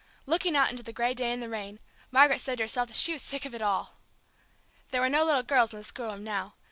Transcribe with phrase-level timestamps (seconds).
[0.25, 1.77] Looking out into the gray day and the rain,
[2.09, 3.99] Margaret said to herself that she was sick of it all!
[4.89, 6.55] There were no little girls in the schoolroom now.